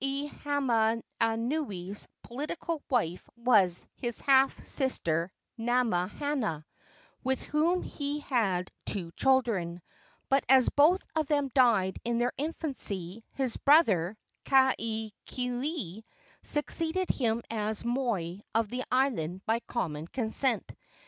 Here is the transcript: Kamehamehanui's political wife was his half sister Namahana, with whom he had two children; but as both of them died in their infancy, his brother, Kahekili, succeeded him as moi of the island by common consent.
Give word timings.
Kamehamehanui's 0.00 2.06
political 2.22 2.80
wife 2.88 3.28
was 3.34 3.84
his 3.96 4.20
half 4.20 4.64
sister 4.64 5.32
Namahana, 5.58 6.64
with 7.24 7.42
whom 7.42 7.82
he 7.82 8.20
had 8.20 8.70
two 8.86 9.10
children; 9.16 9.82
but 10.28 10.44
as 10.48 10.68
both 10.68 11.04
of 11.16 11.26
them 11.26 11.48
died 11.52 11.98
in 12.04 12.18
their 12.18 12.32
infancy, 12.36 13.24
his 13.32 13.56
brother, 13.56 14.16
Kahekili, 14.44 16.04
succeeded 16.44 17.10
him 17.10 17.42
as 17.50 17.84
moi 17.84 18.38
of 18.54 18.68
the 18.68 18.84
island 18.88 19.44
by 19.44 19.58
common 19.58 20.06
consent. 20.06 20.70